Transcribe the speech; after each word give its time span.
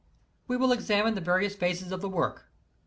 We 0.47 0.57
will 0.57 0.71
examine 0.71 1.13
the 1.13 1.21
various 1.21 1.53
phases 1.53 1.91
of 1.91 2.01
the 2.01 2.09
work. 2.09 2.49